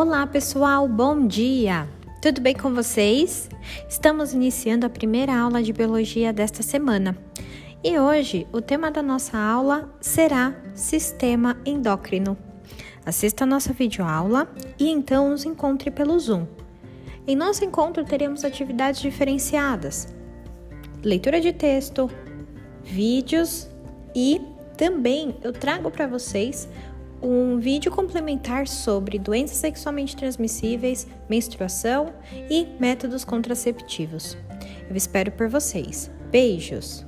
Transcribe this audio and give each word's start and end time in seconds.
Olá, 0.00 0.24
pessoal, 0.28 0.86
bom 0.86 1.26
dia! 1.26 1.88
Tudo 2.22 2.40
bem 2.40 2.54
com 2.54 2.72
vocês? 2.72 3.48
Estamos 3.88 4.32
iniciando 4.32 4.86
a 4.86 4.88
primeira 4.88 5.36
aula 5.36 5.60
de 5.60 5.72
biologia 5.72 6.32
desta 6.32 6.62
semana. 6.62 7.18
E 7.82 7.98
hoje 7.98 8.46
o 8.52 8.60
tema 8.60 8.92
da 8.92 9.02
nossa 9.02 9.36
aula 9.36 9.92
será 10.00 10.54
Sistema 10.72 11.56
Endócrino. 11.66 12.38
Assista 13.04 13.42
a 13.42 13.46
nossa 13.46 13.72
videoaula 13.72 14.48
e 14.78 14.88
então 14.88 15.30
nos 15.30 15.44
encontre 15.44 15.90
pelo 15.90 16.16
Zoom. 16.16 16.46
Em 17.26 17.34
nosso 17.34 17.64
encontro 17.64 18.04
teremos 18.04 18.44
atividades 18.44 19.00
diferenciadas: 19.00 20.14
leitura 21.02 21.40
de 21.40 21.52
texto, 21.52 22.08
vídeos 22.84 23.68
e 24.14 24.40
também 24.76 25.36
eu 25.42 25.52
trago 25.52 25.90
para 25.90 26.06
vocês 26.06 26.68
um 27.22 27.58
vídeo 27.58 27.90
complementar 27.90 28.68
sobre 28.68 29.18
doenças 29.18 29.58
sexualmente 29.58 30.16
transmissíveis, 30.16 31.06
menstruação 31.28 32.12
e 32.50 32.66
métodos 32.78 33.24
contraceptivos. 33.24 34.36
Eu 34.88 34.96
espero 34.96 35.32
por 35.32 35.48
vocês. 35.48 36.10
Beijos! 36.30 37.07